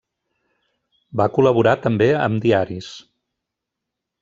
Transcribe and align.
Va 1.21 1.27
col·laborar 1.35 1.75
també 1.85 2.09
amb 2.29 2.41
diaris. 2.47 2.91